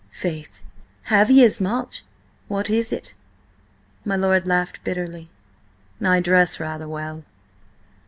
"Faith, 0.17 0.63
have 1.03 1.29
ye 1.29 1.45
as 1.45 1.61
much? 1.61 2.03
What 2.47 2.71
is 2.71 2.91
it?" 2.91 3.13
My 4.03 4.15
lord 4.15 4.47
laughed 4.47 4.83
bitterly. 4.83 5.29
"I 6.03 6.19
dress 6.21 6.59
rather 6.59 6.87
well." 6.87 7.23